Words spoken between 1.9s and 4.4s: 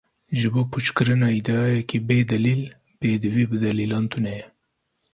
bêdelîl, pêdivî bi delîlan tune